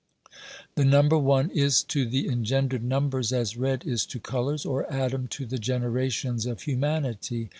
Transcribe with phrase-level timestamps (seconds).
[0.73, 5.27] The number one is to the engendered numbers as red is to colours, or Adam
[5.27, 7.49] to the generations of humanity.